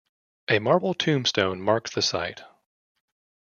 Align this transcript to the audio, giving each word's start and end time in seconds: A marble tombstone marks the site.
A 0.49 0.57
marble 0.57 0.95
tombstone 0.95 1.61
marks 1.61 1.93
the 1.93 2.01
site. 2.01 2.41